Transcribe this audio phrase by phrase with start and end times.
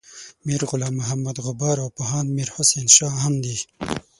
[0.45, 3.57] میر غلام محمد غبار او پوهاند میر حسین شاه هم دي.